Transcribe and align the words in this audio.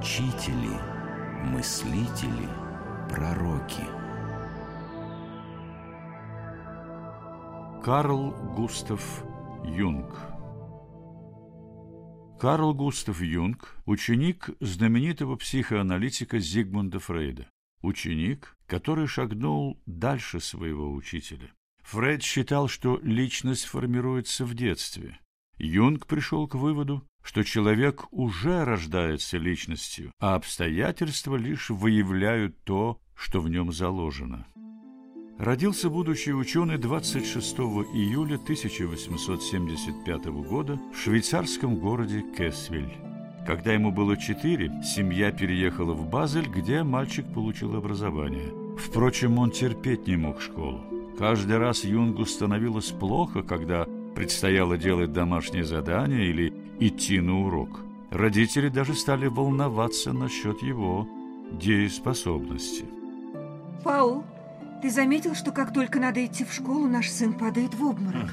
учители, 0.00 0.80
мыслители, 1.44 2.48
пророки. 3.10 3.84
Карл 7.84 8.30
Густав 8.56 9.22
Юнг 9.62 10.16
Карл 12.40 12.72
Густав 12.72 13.20
Юнг– 13.20 13.76
ученик 13.84 14.48
знаменитого 14.60 15.36
психоаналитика 15.36 16.38
Зигмунда 16.38 16.98
Фрейда. 16.98 17.46
Ученик, 17.82 18.56
который 18.66 19.06
шагнул 19.06 19.82
дальше 19.84 20.40
своего 20.40 20.94
учителя. 20.94 21.52
Фрейд 21.82 22.22
считал, 22.22 22.68
что 22.68 22.98
личность 23.02 23.66
формируется 23.66 24.46
в 24.46 24.54
детстве. 24.54 25.20
Юнг 25.58 26.06
пришел 26.06 26.48
к 26.48 26.54
выводу, 26.54 27.06
что 27.22 27.42
человек 27.44 28.06
уже 28.10 28.64
рождается 28.64 29.38
личностью, 29.38 30.12
а 30.18 30.34
обстоятельства 30.34 31.36
лишь 31.36 31.70
выявляют 31.70 32.62
то, 32.64 33.00
что 33.14 33.40
в 33.40 33.48
нем 33.48 33.72
заложено. 33.72 34.46
Родился 35.38 35.88
будущий 35.88 36.34
ученый 36.34 36.76
26 36.76 37.58
июля 37.94 38.34
1875 38.34 40.26
года 40.26 40.78
в 40.92 40.98
швейцарском 40.98 41.76
городе 41.76 42.22
Кесвель. 42.36 42.92
Когда 43.46 43.72
ему 43.72 43.90
было 43.90 44.18
четыре, 44.18 44.70
семья 44.82 45.32
переехала 45.32 45.94
в 45.94 46.08
Базель, 46.10 46.46
где 46.46 46.82
мальчик 46.82 47.24
получил 47.32 47.74
образование. 47.74 48.52
Впрочем, 48.78 49.38
он 49.38 49.50
терпеть 49.50 50.06
не 50.06 50.16
мог 50.16 50.42
школу. 50.42 50.84
Каждый 51.18 51.56
раз 51.56 51.84
Юнгу 51.84 52.26
становилось 52.26 52.90
плохо, 52.90 53.42
когда 53.42 53.86
предстояло 54.14 54.76
делать 54.76 55.12
домашнее 55.12 55.64
задание 55.64 56.26
или 56.26 56.52
идти 56.80 57.20
на 57.20 57.46
урок. 57.46 57.80
Родители 58.10 58.68
даже 58.68 58.94
стали 58.94 59.26
волноваться 59.26 60.12
насчет 60.12 60.62
его 60.62 61.06
дееспособности. 61.52 62.84
Паул, 63.84 64.24
ты 64.82 64.90
заметил, 64.90 65.34
что 65.34 65.52
как 65.52 65.72
только 65.72 66.00
надо 66.00 66.24
идти 66.24 66.44
в 66.44 66.52
школу, 66.52 66.88
наш 66.88 67.08
сын 67.08 67.34
падает 67.34 67.74
в 67.74 67.84
обморок? 67.84 68.30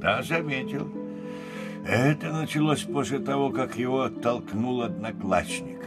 Да, 0.00 0.22
заметил. 0.22 0.88
Это 1.86 2.32
началось 2.32 2.84
после 2.84 3.18
того, 3.18 3.50
как 3.50 3.76
его 3.76 4.02
оттолкнул 4.02 4.82
одноклассник. 4.82 5.80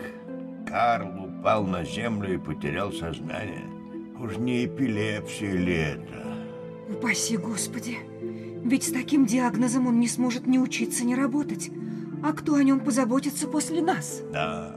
Карл 0.67 1.25
упал 1.25 1.65
на 1.65 1.83
землю 1.83 2.33
и 2.33 2.37
потерял 2.37 2.91
сознание. 2.91 3.65
Уж 4.19 4.37
не 4.37 4.65
эпилепсия 4.65 5.53
ли 5.53 5.73
это? 5.73 6.23
Упаси 6.89 7.37
Господи! 7.37 7.97
Ведь 8.63 8.83
с 8.83 8.91
таким 8.91 9.25
диагнозом 9.25 9.87
он 9.87 9.99
не 9.99 10.07
сможет 10.07 10.47
ни 10.47 10.57
учиться, 10.57 11.05
ни 11.05 11.13
работать. 11.13 11.69
А 12.23 12.31
кто 12.31 12.55
о 12.55 12.63
нем 12.63 12.79
позаботится 12.79 13.47
после 13.47 13.81
нас? 13.81 14.21
Да, 14.31 14.73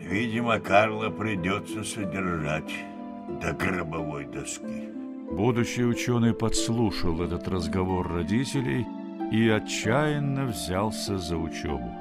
видимо, 0.00 0.58
Карла 0.58 1.10
придется 1.10 1.84
содержать 1.84 2.72
до 3.42 3.52
гробовой 3.52 4.24
доски. 4.24 4.88
Будущий 5.30 5.84
ученый 5.84 6.32
подслушал 6.32 7.20
этот 7.20 7.46
разговор 7.48 8.10
родителей 8.10 8.86
и 9.30 9.46
отчаянно 9.48 10.46
взялся 10.46 11.18
за 11.18 11.36
учебу. 11.36 11.94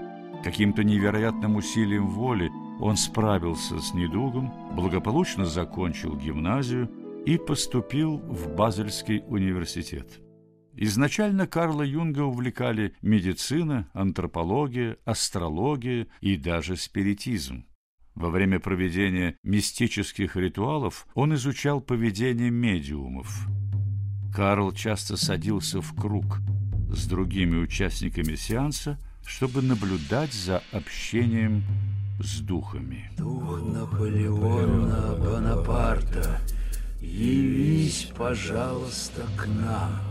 Каким-то 0.45 0.85
невероятным 0.85 1.57
усилием 1.57 2.07
воли 2.07 2.49
он 2.79 2.95
справился 2.95 3.79
с 3.79 3.93
недугом, 3.93 4.53
благополучно 4.73 5.45
закончил 5.45 6.15
гимназию 6.15 6.89
и 7.25 7.37
поступил 7.37 8.19
в 8.19 8.55
Базельский 8.55 9.23
университет. 9.27 10.21
Изначально 10.79 11.47
Карла 11.47 11.81
Юнга 11.81 12.21
увлекали 12.21 12.93
медицина, 13.01 13.89
антропология, 13.93 14.97
астрология 15.05 16.05
и 16.21 16.37
даже 16.37 16.77
спиритизм. 16.77 17.65
Во 18.13 18.29
время 18.29 18.59
проведения 18.59 19.35
мистических 19.43 20.35
ритуалов 20.35 21.07
он 21.15 21.33
изучал 21.33 21.81
поведение 21.81 22.51
медиумов. 22.51 23.47
Карл 24.31 24.71
часто 24.71 25.17
садился 25.17 25.81
в 25.81 25.95
круг 25.95 26.41
с 26.91 27.07
другими 27.07 27.57
участниками 27.57 28.35
сеанса, 28.35 28.99
чтобы 29.25 29.63
наблюдать 29.63 30.31
за 30.31 30.61
общением 30.71 31.63
с 32.19 32.39
духами. 32.39 33.09
Дух 33.17 33.61
Наполеона 33.63 35.15
Бонапарта, 35.15 36.39
явись, 37.01 38.11
пожалуйста, 38.15 39.23
к 39.35 39.47
нам. 39.47 40.06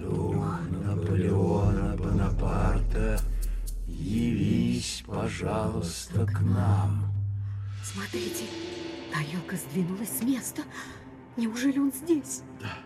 Дух 0.00 0.60
Наполеона 0.84 1.96
Бонапарта, 1.96 3.20
явись, 3.86 5.04
пожалуйста, 5.06 6.26
к 6.26 6.40
нам. 6.40 7.04
Смотрите, 7.84 8.44
тарелка 9.12 9.56
сдвинулась 9.56 10.18
с 10.18 10.22
места. 10.22 10.62
Неужели 11.36 11.78
он 11.78 11.92
здесь? 11.92 12.42
Да, 12.60 12.78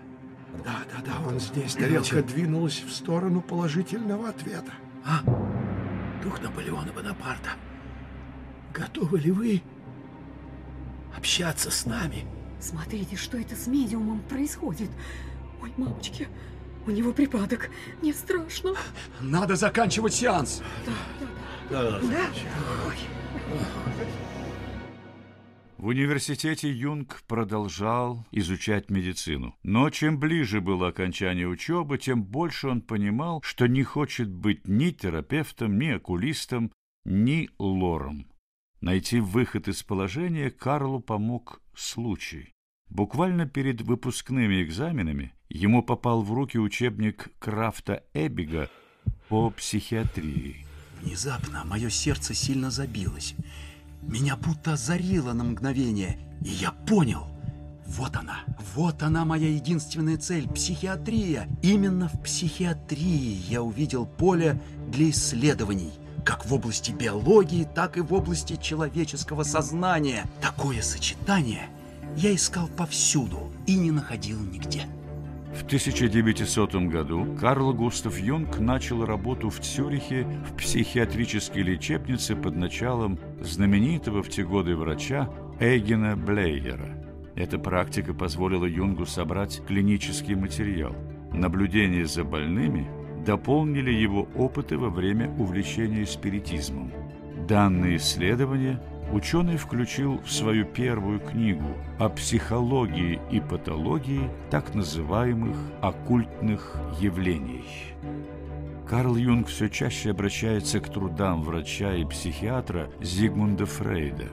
да, 0.64 0.82
да, 0.92 1.02
да, 1.04 1.28
он 1.28 1.38
здесь. 1.38 1.74
Тарелка 1.74 2.22
двинулась 2.22 2.82
в 2.82 2.92
сторону 2.92 3.40
положительного 3.40 4.28
ответа. 4.30 4.72
А? 5.04 5.20
Дух 6.22 6.40
Наполеона 6.42 6.92
Бонапарта, 6.92 7.50
готовы 8.72 9.18
ли 9.18 9.30
вы 9.30 9.62
общаться 11.16 11.70
с 11.70 11.86
нами? 11.86 12.24
Смотрите, 12.60 13.16
что 13.16 13.36
это 13.36 13.54
с 13.54 13.66
медиумом 13.66 14.20
происходит. 14.20 14.90
Ой, 15.62 15.72
мамочки, 15.76 16.28
у 16.86 16.90
него 16.90 17.12
припадок. 17.12 17.70
Мне 18.02 18.12
страшно. 18.12 18.74
Надо 19.20 19.56
заканчивать 19.56 20.14
сеанс. 20.14 20.62
Да? 21.70 22.00
Ой. 22.86 22.96
В 25.84 25.88
университете 25.88 26.70
Юнг 26.70 27.22
продолжал 27.28 28.26
изучать 28.30 28.88
медицину. 28.88 29.54
Но 29.62 29.90
чем 29.90 30.18
ближе 30.18 30.62
было 30.62 30.88
окончание 30.88 31.46
учебы, 31.46 31.98
тем 31.98 32.22
больше 32.24 32.68
он 32.68 32.80
понимал, 32.80 33.42
что 33.42 33.66
не 33.66 33.82
хочет 33.82 34.30
быть 34.30 34.66
ни 34.66 34.92
терапевтом, 34.92 35.78
ни 35.78 35.88
окулистом, 35.88 36.72
ни 37.04 37.50
лором. 37.58 38.26
Найти 38.80 39.20
выход 39.20 39.68
из 39.68 39.82
положения 39.82 40.50
Карлу 40.50 41.00
помог 41.00 41.60
случай. 41.74 42.53
Буквально 42.88 43.46
перед 43.46 43.80
выпускными 43.80 44.62
экзаменами 44.62 45.32
ему 45.48 45.82
попал 45.82 46.22
в 46.22 46.32
руки 46.32 46.58
учебник 46.58 47.28
Крафта 47.38 48.04
Эбига 48.14 48.68
по 49.28 49.50
психиатрии. 49.50 50.66
Внезапно 51.02 51.64
мое 51.64 51.90
сердце 51.90 52.34
сильно 52.34 52.70
забилось. 52.70 53.34
Меня 54.02 54.36
будто 54.36 54.74
озарило 54.74 55.32
на 55.32 55.44
мгновение, 55.44 56.18
и 56.42 56.48
я 56.48 56.72
понял. 56.72 57.26
Вот 57.86 58.16
она, 58.16 58.40
вот 58.74 59.02
она 59.02 59.24
моя 59.24 59.48
единственная 59.48 60.16
цель– 60.16 60.48
психиатрия. 60.54 61.48
Именно 61.62 62.08
в 62.08 62.22
психиатрии 62.22 63.42
я 63.48 63.62
увидел 63.62 64.06
поле 64.06 64.60
для 64.88 65.10
исследований– 65.10 65.92
как 66.24 66.46
в 66.46 66.54
области 66.54 66.90
биологии, 66.90 67.68
так 67.74 67.98
и 67.98 68.00
в 68.00 68.12
области 68.14 68.56
человеческого 68.56 69.42
сознания. 69.42 70.26
Такое 70.40 70.80
сочетание 70.80 71.68
я 72.16 72.34
искал 72.34 72.68
повсюду 72.68 73.52
и 73.66 73.76
не 73.76 73.90
находил 73.90 74.38
нигде. 74.40 74.82
В 75.54 75.64
1900 75.64 76.74
году 76.88 77.36
Карл 77.40 77.72
Густав 77.72 78.18
Юнг 78.18 78.58
начал 78.58 79.04
работу 79.04 79.50
в 79.50 79.60
Цюрихе 79.60 80.26
в 80.48 80.56
психиатрической 80.56 81.62
лечебнице 81.62 82.34
под 82.34 82.56
началом 82.56 83.18
знаменитого 83.40 84.22
в 84.22 84.28
те 84.28 84.42
годы 84.42 84.74
врача 84.74 85.30
Эгена 85.60 86.16
Блейера. 86.16 87.04
Эта 87.36 87.58
практика 87.58 88.14
позволила 88.14 88.64
Юнгу 88.64 89.06
собрать 89.06 89.62
клинический 89.66 90.34
материал. 90.34 90.94
Наблюдения 91.32 92.06
за 92.06 92.24
больными 92.24 92.88
дополнили 93.24 93.92
его 93.92 94.28
опыты 94.36 94.76
во 94.76 94.90
время 94.90 95.30
увлечения 95.38 96.04
спиритизмом. 96.04 96.92
Данные 97.48 97.96
исследования 97.96 98.80
ученый 99.14 99.56
включил 99.56 100.20
в 100.24 100.30
свою 100.30 100.64
первую 100.64 101.20
книгу 101.20 101.76
о 101.98 102.08
психологии 102.08 103.20
и 103.30 103.40
патологии 103.40 104.28
так 104.50 104.74
называемых 104.74 105.56
оккультных 105.80 106.76
явлений. 107.00 107.64
Карл 108.88 109.16
Юнг 109.16 109.48
все 109.48 109.70
чаще 109.70 110.10
обращается 110.10 110.80
к 110.80 110.88
трудам 110.88 111.42
врача 111.42 111.94
и 111.94 112.04
психиатра 112.04 112.90
Зигмунда 113.00 113.66
Фрейда. 113.66 114.28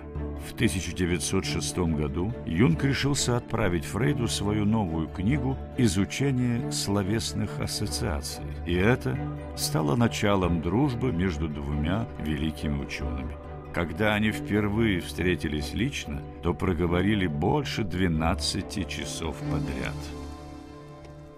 В 0.50 0.54
1906 0.56 1.78
году 1.78 2.34
Юнг 2.48 2.84
решился 2.84 3.38
отправить 3.38 3.86
Фрейду 3.86 4.28
свою 4.28 4.66
новую 4.66 5.08
книгу 5.08 5.58
«Изучение 5.78 6.72
словесных 6.72 7.60
ассоциаций». 7.60 8.44
И 8.66 8.74
это 8.74 9.18
стало 9.56 9.96
началом 9.96 10.62
дружбы 10.62 11.12
между 11.12 11.48
двумя 11.48 12.08
великими 12.20 12.84
учеными. 12.84 13.38
Когда 13.74 14.16
они 14.16 14.32
впервые 14.32 15.00
встретились 15.00 15.74
лично, 15.74 16.22
то 16.44 16.54
проговорили 16.54 17.28
больше 17.28 17.84
12 17.84 18.88
часов 18.88 19.38
подряд. 19.50 19.96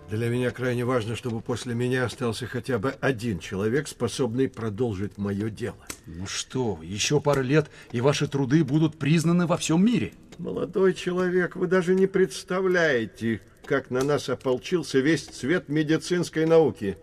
Для 0.09 0.29
меня 0.29 0.51
крайне 0.51 0.83
важно, 0.83 1.15
чтобы 1.15 1.41
после 1.41 1.75
меня 1.75 2.05
остался 2.05 2.47
хотя 2.47 2.79
бы 2.79 2.95
один 3.01 3.39
человек, 3.39 3.87
способный 3.87 4.49
продолжить 4.49 5.17
мое 5.17 5.49
дело. 5.49 5.77
Ну 6.07 6.25
что, 6.25 6.79
еще 6.81 7.21
пару 7.21 7.41
лет, 7.41 7.69
и 7.91 8.01
ваши 8.01 8.27
труды 8.27 8.63
будут 8.63 8.97
признаны 8.97 9.45
во 9.45 9.57
всем 9.57 9.85
мире. 9.85 10.13
Молодой 10.39 10.93
человек, 10.93 11.55
вы 11.55 11.67
даже 11.67 11.93
не 11.93 12.07
представляете, 12.07 13.41
как 13.65 13.91
на 13.91 14.03
нас 14.03 14.29
ополчился 14.29 14.99
весь 14.99 15.25
цвет 15.25 15.69
медицинской 15.69 16.45
науки. 16.45 16.97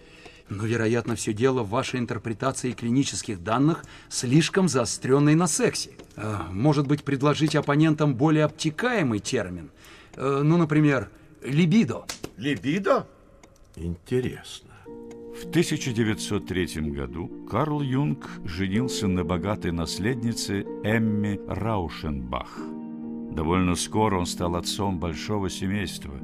Но, 0.51 0.67
вероятно, 0.67 1.15
все 1.15 1.33
дело 1.33 1.63
в 1.63 1.71
вашей 1.71 2.01
интерпретации 2.01 2.73
клинических 2.73 3.43
данных, 3.43 3.85
слишком 4.09 4.69
заостренной 4.69 5.37
на 5.37 5.47
сексе. 5.47 5.93
А, 6.17 6.49
может 6.51 6.89
быть, 6.89 7.05
предложить 7.05 7.55
оппонентам 7.55 8.17
более 8.17 8.45
обтекаемый 8.45 9.21
термин? 9.21 9.71
Э, 10.17 10.41
ну, 10.43 10.57
например, 10.57 11.09
либидо. 11.41 12.05
Либидо? 12.37 13.07
Интересно. 13.77 14.71
В 15.41 15.49
1903 15.49 16.91
году 16.91 17.47
Карл 17.49 17.81
Юнг 17.81 18.29
женился 18.45 19.07
на 19.07 19.23
богатой 19.23 19.71
наследнице 19.71 20.63
Эмме 20.83 21.41
Раушенбах. 21.47 22.59
Довольно 23.31 23.77
скоро 23.77 24.19
он 24.19 24.27
стал 24.27 24.57
отцом 24.57 24.99
большого 24.99 25.49
семейства, 25.49 26.15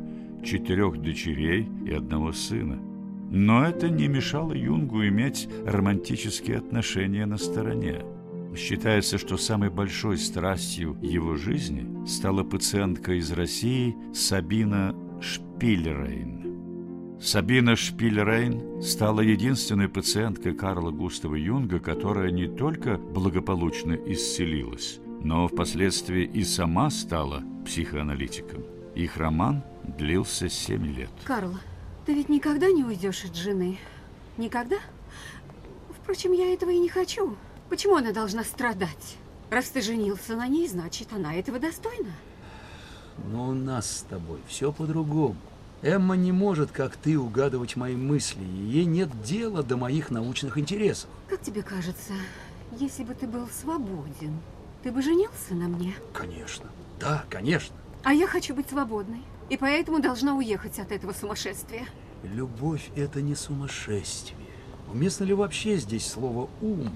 четырех 0.45 1.01
дочерей 1.01 1.69
и 1.87 1.93
одного 1.93 2.33
сына. 2.33 2.96
Но 3.31 3.65
это 3.67 3.89
не 3.89 4.09
мешало 4.09 4.53
Юнгу 4.53 5.07
иметь 5.07 5.49
романтические 5.65 6.59
отношения 6.59 7.27
на 7.27 7.39
стороне. 7.39 8.05
Считается, 8.57 9.19
что 9.19 9.37
самой 9.37 9.71
большой 9.71 10.17
страстью 10.17 10.97
его 11.03 11.37
жизни 11.37 12.07
стала 12.07 12.43
пациентка 12.43 13.13
из 13.13 13.31
России 13.33 13.95
Сабина 14.15 14.95
Шпильрейн. 15.21 16.37
Сабина 17.21 17.77
Шпильрейн 17.77 18.83
стала 18.83 19.21
единственной 19.21 19.89
пациенткой 19.89 20.55
Карла 20.55 20.91
Густава 20.91 21.35
Юнга, 21.35 21.81
которая 21.81 22.31
не 22.31 22.47
только 22.47 22.99
благополучно 22.99 23.93
исцелилась, 23.93 25.01
но 25.23 25.49
впоследствии 25.49 26.25
и 26.25 26.45
сама 26.45 26.91
стала 26.91 27.43
психоаналитиком. 27.65 28.65
Их 28.95 29.17
роман 29.17 29.65
длился 29.99 30.49
семь 30.49 30.87
лет. 30.95 31.11
Карл, 31.25 31.53
ты 32.07 32.15
ведь 32.15 32.29
никогда 32.29 32.71
не 32.71 32.85
уйдешь 32.85 33.25
от 33.25 33.35
жены? 33.35 33.79
Никогда? 34.37 34.77
Впрочем, 35.91 36.33
я 36.33 36.53
этого 36.55 36.71
и 36.71 36.79
не 36.79 36.89
хочу. 36.89 37.37
Почему 37.69 37.97
она 37.97 38.13
должна 38.13 38.45
страдать? 38.45 39.17
Раз 39.51 39.67
ты 39.71 39.83
женился 39.83 40.37
на 40.37 40.47
ней, 40.47 40.69
значит, 40.69 41.09
она 41.13 41.35
этого 41.35 41.59
достойна. 41.59 42.13
Но 43.31 43.49
у 43.49 43.55
нас 43.55 43.99
с 43.99 44.03
тобой 44.03 44.41
все 44.47 44.71
по-другому. 44.71 45.37
Эмма 45.83 46.17
не 46.17 46.31
может, 46.31 46.71
как 46.71 46.97
ты, 46.97 47.19
угадывать 47.19 47.75
мои 47.75 47.97
мысли, 47.97 48.43
и 48.43 48.67
ей 48.67 48.85
нет 48.85 49.11
дела 49.23 49.63
до 49.63 49.77
моих 49.77 50.11
научных 50.11 50.59
интересов. 50.59 51.11
Как 51.29 51.43
тебе 51.43 51.63
кажется, 51.63 52.13
если 52.79 53.03
бы 53.03 53.15
ты 53.15 53.27
был 53.27 53.49
свободен, 53.49 54.39
ты 54.83 54.93
бы 54.93 55.03
женился 55.03 55.55
на 55.55 55.67
мне? 55.67 55.95
Конечно. 56.13 56.71
Да, 57.01 57.25
конечно. 57.29 57.75
А 58.07 58.15
я 58.15 58.29
хочу 58.29 58.55
быть 58.55 58.69
свободной, 58.69 59.23
и 59.51 59.57
поэтому 59.57 59.99
должна 59.99 60.37
уехать 60.37 60.79
от 60.79 60.93
этого 60.93 61.13
сумасшествия. 61.13 61.89
Любовь– 62.23 62.89
это 62.95 63.21
не 63.21 63.35
сумасшествие. 63.35 64.39
Уместно 64.89 65.25
ли 65.25 65.35
вообще 65.35 65.77
здесь 65.79 66.07
слово 66.07 66.49
«ум»? 66.61 66.89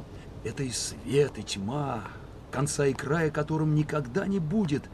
Это 0.44 0.62
и 0.62 0.70
свет, 0.70 1.36
и 1.36 1.42
тьма, 1.42 2.04
конца 2.52 2.86
и 2.86 2.92
края 2.92 3.32
которым 3.32 3.74
никогда 3.74 4.28
не 4.28 4.38
будет, 4.38 4.84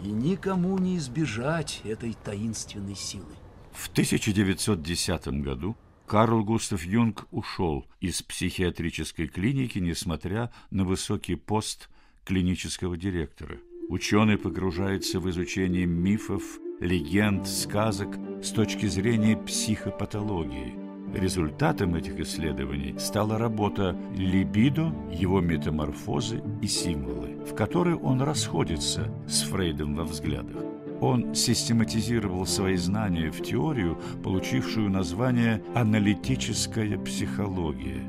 и 0.00 0.06
никому 0.06 0.78
не 0.78 0.96
избежать 0.96 1.80
этой 1.82 2.14
таинственной 2.22 2.94
силы. 2.94 3.34
В 3.72 3.88
1910 3.88 5.26
году 5.42 5.76
Карл 6.06 6.44
Густав 6.44 6.84
Юнг 6.84 7.26
ушел 7.32 7.84
из 7.98 8.22
психиатрической 8.22 9.26
клиники, 9.26 9.80
несмотря 9.80 10.52
на 10.70 10.84
высокий 10.84 11.34
пост 11.34 11.88
клинического 12.24 12.96
директора. 12.96 13.58
Ученый 13.88 14.38
погружается 14.38 15.20
в 15.20 15.28
изучение 15.30 15.86
мифов, 15.86 16.60
легенд, 16.80 17.46
сказок 17.46 18.16
с 18.42 18.50
точки 18.50 18.86
зрения 18.86 19.36
психопатологии– 19.36 20.74
Результатом 21.14 21.94
этих 21.94 22.18
исследований 22.18 22.96
стала 22.98 23.38
работа 23.38 23.96
«Либидо, 24.16 24.92
его 25.12 25.40
метаморфозы 25.40 26.42
и 26.60 26.66
символы», 26.66 27.36
в 27.48 27.54
которой 27.54 27.94
он 27.94 28.20
расходится 28.20 29.14
с 29.28 29.42
Фрейдом 29.42 29.94
во 29.94 30.02
взглядах. 30.02 30.56
Он 31.00 31.32
систематизировал 31.32 32.46
свои 32.46 32.74
знания 32.74 33.30
в 33.30 33.40
теорию, 33.42 33.96
получившую 34.24 34.90
название 34.90 35.62
«аналитическая 35.74 36.98
психология». 36.98 38.02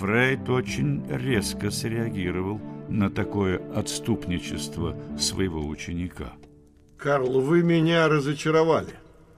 Фрейд 0.00 0.48
очень 0.48 1.04
резко 1.08 1.70
среагировал 1.70 2.60
на 2.92 3.10
такое 3.10 3.60
отступничество 3.74 4.96
своего 5.18 5.66
ученика. 5.66 6.32
Карл, 6.98 7.40
вы 7.40 7.62
меня 7.62 8.08
разочаровали. 8.08 8.94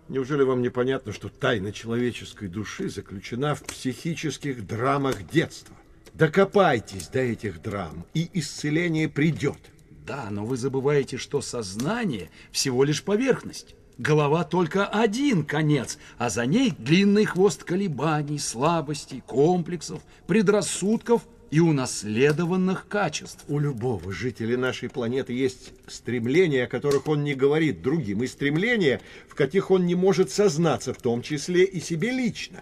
Неужели 0.08 0.42
вам 0.42 0.60
непонятно, 0.60 1.12
что 1.12 1.28
тайна 1.28 1.72
человеческой 1.72 2.48
души 2.48 2.90
заключена 2.90 3.54
в 3.54 3.62
психических 3.62 4.66
драмах 4.66 5.26
детства? 5.26 5.74
Докопайтесь 6.12 7.08
до 7.08 7.20
этих 7.20 7.62
драм, 7.62 8.04
и 8.12 8.28
исцеление 8.34 9.08
придет. 9.08 9.58
Да, 10.06 10.28
но 10.30 10.44
вы 10.44 10.56
забываете, 10.56 11.16
что 11.16 11.40
сознание 11.40 12.30
всего 12.50 12.84
лишь 12.84 13.02
поверхность. 13.02 13.74
Голова 13.96 14.44
только 14.44 14.86
один 14.86 15.44
конец, 15.44 15.98
а 16.18 16.28
за 16.28 16.44
ней 16.46 16.74
длинный 16.76 17.24
хвост 17.24 17.64
колебаний, 17.64 18.38
слабостей, 18.38 19.22
комплексов, 19.24 20.02
предрассудков 20.26 21.22
и 21.54 21.60
унаследованных 21.60 22.88
качеств. 22.88 23.44
У 23.46 23.60
любого 23.60 24.12
жителя 24.12 24.58
нашей 24.58 24.88
планеты 24.88 25.34
есть 25.34 25.72
стремления, 25.86 26.64
о 26.64 26.66
которых 26.66 27.06
он 27.06 27.22
не 27.22 27.34
говорит 27.34 27.80
другим, 27.80 28.24
и 28.24 28.26
стремления, 28.26 29.00
в 29.28 29.36
каких 29.36 29.70
он 29.70 29.86
не 29.86 29.94
может 29.94 30.32
сознаться, 30.32 30.92
в 30.92 31.00
том 31.00 31.22
числе 31.22 31.62
и 31.62 31.78
себе 31.78 32.10
лично. 32.10 32.60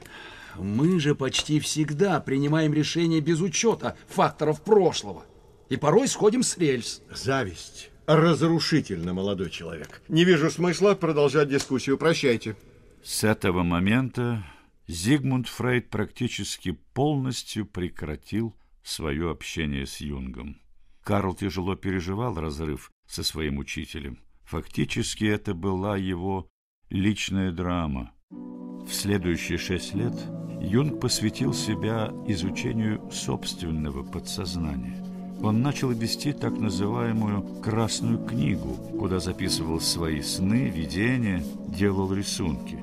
Мы 0.58 1.00
же 1.00 1.14
почти 1.14 1.58
всегда 1.58 2.20
принимаем 2.20 2.74
решения 2.74 3.20
без 3.20 3.40
учета 3.40 3.96
факторов 4.08 4.60
прошлого. 4.60 5.24
И 5.70 5.78
порой 5.78 6.06
сходим 6.06 6.42
с 6.42 6.58
рельс. 6.58 7.00
Зависть 7.10 7.88
разрушительно, 8.04 9.14
молодой 9.14 9.48
человек. 9.48 10.02
Не 10.08 10.24
вижу 10.24 10.50
смысла 10.50 10.92
продолжать 10.92 11.48
дискуссию. 11.48 11.96
Прощайте. 11.96 12.56
С 13.02 13.24
этого 13.24 13.62
момента 13.62 14.44
Зигмунд 14.86 15.48
Фрейд 15.48 15.88
практически 15.88 16.72
полностью 16.92 17.64
прекратил 17.64 18.54
свое 18.82 19.30
общение 19.30 19.86
с 19.86 20.00
Юнгом. 20.00 20.60
Карл 21.02 21.34
тяжело 21.34 21.74
переживал 21.74 22.34
разрыв 22.34 22.90
со 23.06 23.22
своим 23.22 23.58
учителем. 23.58 24.20
Фактически 24.44 25.24
это 25.24 25.54
была 25.54 25.96
его 25.96 26.48
личная 26.90 27.52
драма. 27.52 28.12
В 28.30 28.92
следующие 28.92 29.58
шесть 29.58 29.94
лет 29.94 30.14
Юнг 30.60 31.00
посвятил 31.00 31.54
себя 31.54 32.12
изучению 32.26 33.10
собственного 33.10 34.02
подсознания. 34.02 35.02
Он 35.42 35.60
начал 35.60 35.90
вести 35.90 36.32
так 36.32 36.56
называемую 36.56 37.60
«красную 37.62 38.24
книгу», 38.24 38.76
куда 38.98 39.18
записывал 39.18 39.80
свои 39.80 40.20
сны, 40.20 40.68
видения, 40.68 41.42
делал 41.66 42.12
рисунки. 42.12 42.78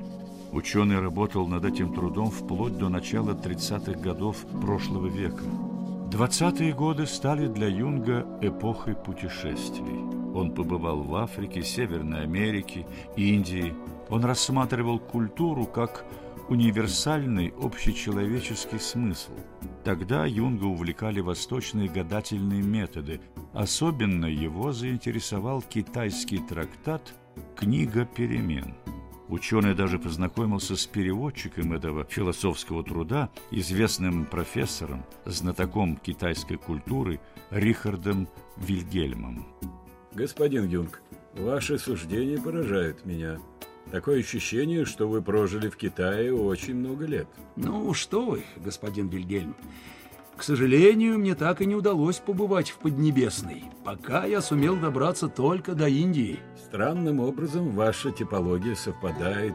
Ученый 0.52 0.98
работал 0.98 1.46
над 1.46 1.64
этим 1.64 1.94
трудом 1.94 2.30
вплоть 2.30 2.76
до 2.76 2.88
начала 2.88 3.30
30-х 3.32 3.98
годов 4.00 4.44
прошлого 4.60 5.06
века. 5.06 5.44
Двадцатые 6.10 6.72
годы 6.72 7.06
стали 7.06 7.46
для 7.46 7.68
Юнга 7.68 8.26
эпохой 8.40 8.96
путешествий. 8.96 10.00
Он 10.34 10.52
побывал 10.52 11.04
в 11.04 11.14
Африке, 11.14 11.62
Северной 11.62 12.24
Америке, 12.24 12.84
Индии. 13.14 13.72
Он 14.08 14.24
рассматривал 14.24 14.98
культуру 14.98 15.66
как 15.66 16.04
универсальный 16.48 17.54
общечеловеческий 17.62 18.80
смысл. 18.80 19.30
Тогда 19.84 20.26
Юнга 20.26 20.64
увлекали 20.64 21.20
восточные 21.20 21.88
гадательные 21.88 22.60
методы. 22.60 23.20
Особенно 23.52 24.26
его 24.26 24.72
заинтересовал 24.72 25.62
китайский 25.62 26.38
трактат 26.38 27.14
«Книга 27.54 28.04
перемен». 28.04 28.74
Ученый 29.30 29.76
даже 29.76 30.00
познакомился 30.00 30.74
с 30.74 30.86
переводчиком 30.86 31.72
этого 31.72 32.04
философского 32.04 32.82
труда, 32.82 33.30
известным 33.52 34.24
профессором, 34.24 35.04
знатоком 35.24 35.96
китайской 35.96 36.56
культуры 36.56 37.20
Рихардом 37.50 38.28
Вильгельмом. 38.56 39.46
Господин 40.12 40.68
Юнг, 40.68 41.00
ваши 41.34 41.78
суждения 41.78 42.40
поражают 42.40 43.06
меня. 43.06 43.38
Такое 43.92 44.18
ощущение, 44.18 44.84
что 44.84 45.08
вы 45.08 45.22
прожили 45.22 45.68
в 45.68 45.76
Китае 45.76 46.34
очень 46.34 46.74
много 46.74 47.06
лет. 47.06 47.28
Ну, 47.54 47.94
что 47.94 48.26
вы, 48.26 48.42
господин 48.56 49.08
Вильгельм. 49.08 49.54
К 50.40 50.42
сожалению, 50.42 51.18
мне 51.18 51.34
так 51.34 51.60
и 51.60 51.66
не 51.66 51.74
удалось 51.74 52.16
побывать 52.16 52.70
в 52.70 52.78
Поднебесной, 52.78 53.62
пока 53.84 54.24
я 54.24 54.40
сумел 54.40 54.74
добраться 54.74 55.28
только 55.28 55.74
до 55.74 55.86
Индии. 55.86 56.40
Странным 56.64 57.20
образом 57.20 57.68
ваша 57.72 58.10
типология 58.10 58.74
совпадает 58.74 59.54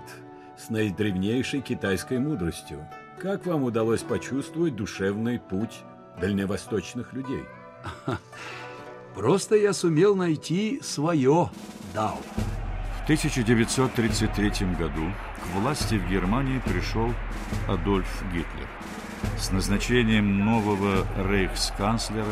с 0.56 0.70
наидревнейшей 0.70 1.62
китайской 1.62 2.20
мудростью. 2.20 2.88
Как 3.20 3.48
вам 3.48 3.64
удалось 3.64 4.04
почувствовать 4.04 4.76
душевный 4.76 5.40
путь 5.40 5.82
дальневосточных 6.22 7.14
людей? 7.14 7.46
Просто 9.16 9.56
я 9.56 9.74
сумел 9.74 10.16
найти 10.16 10.82
свое 10.84 11.50
Дао. 11.96 12.20
В 13.00 13.04
1933 13.06 14.50
году 14.78 15.12
к 15.42 15.60
власти 15.60 15.96
в 15.96 16.08
Германии 16.12 16.62
пришел 16.64 17.10
Адольф 17.68 18.24
Гитлер. 18.32 18.70
С 19.38 19.52
назначением 19.52 20.46
нового 20.46 21.06
рейхсканцлера 21.18 22.26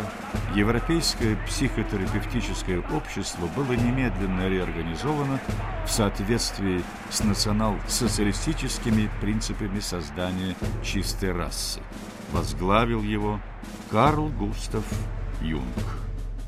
Европейское 0.56 1.38
психотерапевтическое 1.48 2.82
общество 2.94 3.48
было 3.56 3.74
немедленно 3.74 4.48
реорганизовано 4.48 5.40
в 5.86 5.92
соответствии 5.92 6.84
с 7.10 7.24
национал-социалистическими 7.24 9.10
принципами 9.22 9.80
создания 9.80 10.56
чистой 10.84 11.32
расы. 11.32 11.82
Возглавил 12.32 13.04
его 13.04 13.40
Карл 13.92 14.30
Густав 14.30 14.86
Юнг. 15.42 16.03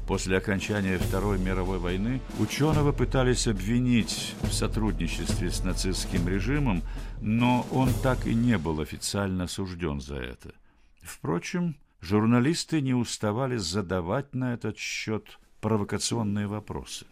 После 0.07 0.37
окончания 0.37 0.99
Второй 0.99 1.39
мировой 1.39 1.79
войны 1.79 2.21
ученого 2.39 2.91
пытались 2.91 3.47
обвинить 3.47 4.35
в 4.43 4.53
сотрудничестве 4.53 5.49
с 5.49 5.63
нацистским 5.63 6.27
режимом, 6.27 6.83
но 7.21 7.65
он 7.71 7.89
так 8.03 8.27
и 8.27 8.35
не 8.35 8.59
был 8.59 8.81
официально 8.81 9.45
осужден 9.45 9.99
за 9.99 10.17
это. 10.17 10.53
Впрочем, 11.01 11.75
журналисты 12.01 12.81
не 12.81 12.93
уставали 12.93 13.57
задавать 13.57 14.35
на 14.35 14.53
этот 14.53 14.77
счет 14.77 15.39
провокационные 15.59 16.45
вопросы. 16.45 17.07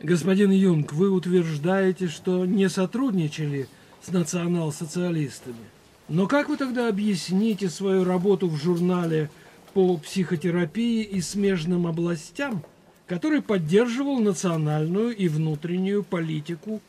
Господин 0.00 0.52
Юнг, 0.52 0.92
вы 0.92 1.10
утверждаете, 1.10 2.06
что 2.06 2.46
не 2.46 2.68
сотрудничали 2.68 3.68
с 4.00 4.12
национал-социалистами. 4.12 5.56
Но 6.08 6.28
как 6.28 6.48
вы 6.48 6.56
тогда 6.56 6.88
объясните 6.88 7.68
свою 7.68 8.04
работу 8.04 8.48
в 8.48 8.56
журнале 8.56 9.28
«Связь»? 9.28 9.41
По 9.74 9.96
психотерапии 9.96 11.02
и 11.02 11.20
смежным 11.20 11.86
областям, 11.86 12.62
который 13.06 13.42
поддерживал 13.42 14.18
национальную 14.20 15.16
и 15.16 15.28
внутреннюю 15.28 16.02
политику 16.02 16.80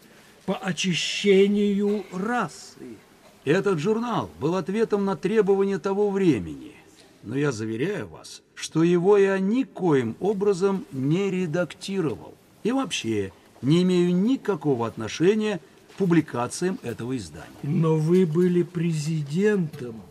по 0.45 0.55
очищению 0.55 2.05
расы. 2.11 2.97
Этот 3.45 3.79
журнал 3.79 4.29
был 4.39 4.55
ответом 4.55 5.05
на 5.05 5.15
требования 5.15 5.79
того 5.79 6.09
времени, 6.09 6.73
но 7.23 7.37
я 7.37 7.51
заверяю 7.51 8.07
вас, 8.07 8.41
что 8.55 8.83
его 8.83 9.17
я 9.17 9.39
никоим 9.39 10.15
образом 10.19 10.85
не 10.91 11.29
редактировал 11.29 12.35
и 12.63 12.71
вообще 12.71 13.31
не 13.61 13.83
имею 13.83 14.15
никакого 14.15 14.87
отношения 14.87 15.59
к 15.91 15.97
публикациям 15.97 16.79
этого 16.83 17.17
издания. 17.17 17.47
Но 17.63 17.97
вы 17.97 18.25
были 18.25 18.63
президентом 18.63 20.01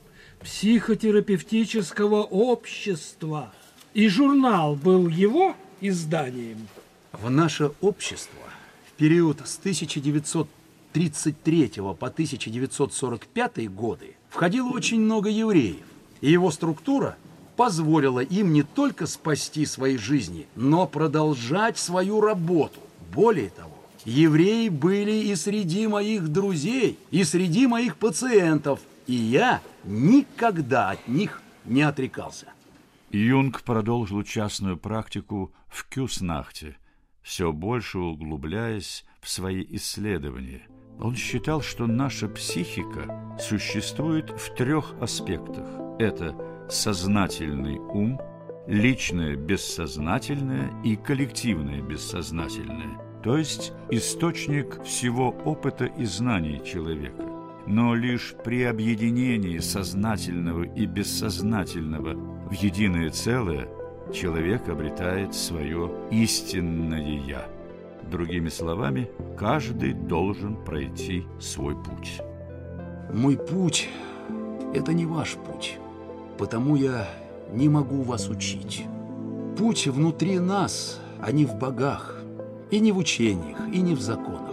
психотерапевтического 0.43 2.23
общества. 2.23 3.53
И 3.95 4.09
журнал 4.09 4.77
был 4.77 5.09
его 5.09 5.57
изданием. 5.81 6.69
В 7.13 7.31
наше 7.31 7.71
общество 7.81 8.43
в 8.87 8.93
период 8.93 9.41
с 9.45 9.59
1933 9.59 11.73
по 11.77 12.07
1945 12.07 13.75
годы 13.75 14.17
входило 14.31 14.71
очень 14.71 15.01
много 15.01 15.29
евреев. 15.29 15.85
И 16.21 16.31
его 16.31 16.51
структура 16.51 17.17
позволила 17.57 18.21
им 18.21 18.53
не 18.53 18.63
только 18.63 19.07
спасти 19.07 19.67
свои 19.67 19.99
жизни, 19.99 20.47
но 20.57 20.87
продолжать 20.87 21.79
свою 21.79 22.21
работу. 22.21 22.81
Более 23.13 23.51
того, 23.51 23.77
евреи 24.05 24.71
были 24.71 25.13
и 25.13 25.37
среди 25.37 25.87
моих 25.87 26.29
друзей, 26.29 26.99
и 27.11 27.25
среди 27.25 27.67
моих 27.67 27.97
пациентов– 27.97 28.81
и 29.07 29.15
я 29.15 29.61
никогда 29.85 30.91
от 30.91 31.09
них 31.09 31.41
не 31.65 31.83
отрекался. 31.83 32.47
Юнг 33.11 33.63
продолжил 33.63 34.23
частную 34.23 34.77
практику 34.77 35.53
в 35.69 35.87
Кюснахте, 35.89 36.77
все 37.23 37.53
больше 37.53 37.99
углубляясь 37.99 39.05
в 39.21 39.29
свои 39.29 39.65
исследования. 39.71 40.63
Он 40.99 41.15
считал, 41.15 41.63
что 41.63 41.87
наша 41.87 42.29
психика 42.29 43.37
существует 43.39 44.31
в 44.31 44.55
трех 44.55 44.95
аспектах. 45.01 45.67
Это 45.99 46.37
сознательный 46.71 47.79
ум, 47.79 48.21
личное 48.67 49.37
бессознательное 49.37 50.73
и 50.83 50.97
коллективное 50.97 51.83
бессознательное, 51.83 52.99
то 53.23 53.37
есть 53.37 53.73
источник 53.91 54.83
всего 54.85 55.31
опыта 55.45 55.87
и 55.87 56.05
знаний 56.05 56.63
человека 56.65 57.32
но 57.67 57.95
лишь 57.95 58.35
при 58.45 58.65
объединении 58.65 59.59
сознательного 59.59 60.65
и 60.65 60.87
бессознательного 60.87 62.15
в 62.49 62.53
единое 62.53 63.11
целое 63.11 63.69
человек 64.13 64.69
обретает 64.69 65.35
свое 65.35 65.91
истинное 66.11 67.21
«я». 67.21 67.47
Другими 68.11 68.49
словами, 68.49 69.11
каждый 69.39 69.93
должен 69.95 70.57
пройти 70.57 71.25
свой 71.41 71.77
путь. 71.77 72.21
Мой 73.13 73.37
путь– 73.37 73.89
это 74.75 74.93
не 74.93 75.07
ваш 75.07 75.37
путь, 75.37 75.79
потому 76.37 76.77
я 76.77 77.09
не 77.53 77.69
могу 77.69 78.03
вас 78.03 78.29
учить. 78.29 78.85
Путь 79.57 79.87
внутри 79.87 80.39
нас, 80.39 81.01
а 81.21 81.31
не 81.31 81.47
в 81.47 81.55
богах, 81.55 82.23
и 82.71 82.81
не 82.81 82.91
в 82.91 82.99
учениях, 82.99 83.59
и 83.73 83.81
не 83.81 83.95
в 83.95 84.01
законах. 84.01 84.52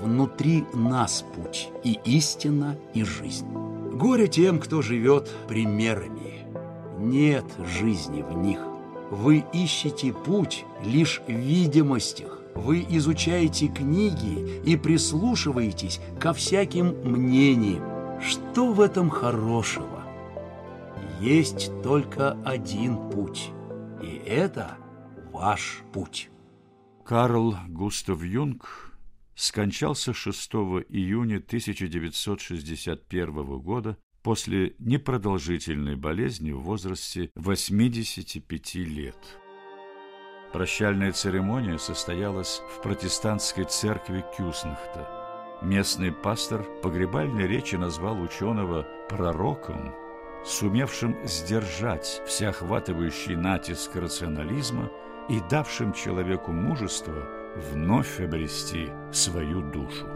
Внутри 0.00 0.64
нас 0.72 1.24
путь 1.34 1.70
и 1.82 1.98
истина, 2.04 2.76
и 2.94 3.02
жизнь. 3.02 3.48
Горе 3.94 4.28
тем, 4.28 4.60
кто 4.60 4.80
живет 4.80 5.28
примерами. 5.48 6.46
Нет 6.98 7.44
жизни 7.80 8.22
в 8.22 8.36
них. 8.36 8.60
Вы 9.10 9.44
ищете 9.52 10.12
путь 10.12 10.64
лишь 10.84 11.20
в 11.26 11.30
видимостях. 11.30 12.40
Вы 12.54 12.86
изучаете 12.90 13.68
книги 13.68 14.62
и 14.64 14.76
прислушиваетесь 14.76 16.00
ко 16.20 16.32
всяким 16.32 16.94
мнениям. 17.04 18.20
Что 18.20 18.72
в 18.72 18.80
этом 18.80 19.10
хорошего? 19.10 20.04
Есть 21.20 21.70
только 21.82 22.32
один 22.44 23.10
путь, 23.10 23.50
и 24.02 24.22
это 24.26 24.76
ваш 25.32 25.82
путь. 25.92 26.30
Карл 27.04 27.56
Густав 27.68 28.22
Юнг 28.22 28.87
скончался 29.38 30.12
6 30.12 30.52
июня 30.88 31.36
1961 31.36 33.60
года 33.60 33.96
после 34.22 34.74
непродолжительной 34.80 35.94
болезни 35.94 36.50
в 36.50 36.62
возрасте 36.62 37.30
85 37.36 38.74
лет. 38.74 39.16
Прощальная 40.52 41.12
церемония 41.12 41.78
состоялась 41.78 42.62
в 42.68 42.82
протестантской 42.82 43.62
церкви 43.64 44.24
Кюснахта. 44.36 45.08
Местный 45.62 46.10
пастор 46.10 46.66
погребальной 46.82 47.46
речи 47.46 47.76
назвал 47.76 48.20
ученого 48.20 48.88
пророком, 49.08 49.94
сумевшим 50.44 51.16
сдержать 51.24 52.22
всеохватывающий 52.26 53.36
натиск 53.36 53.94
рационализма 53.94 54.90
и 55.28 55.38
давшим 55.48 55.92
человеку 55.92 56.50
мужество– 56.50 57.28
вновь 57.56 58.20
обрести 58.20 58.92
свою 59.12 59.60
душу. 59.60 60.06